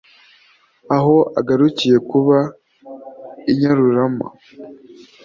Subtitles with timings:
[0.95, 2.37] aho agarukiye kuba
[3.51, 4.27] i Nyarurama